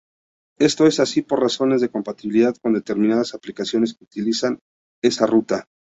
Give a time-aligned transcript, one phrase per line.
[0.59, 4.57] Esto es así por razones de compatibilidad con determinadas aplicaciones que utilizan
[5.03, 5.67] esa ruta.